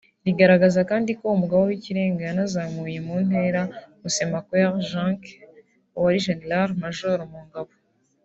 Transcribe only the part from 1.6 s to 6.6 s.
w’Ikirenga yanazamuye mu ntera Musemakweli jacques wari Gen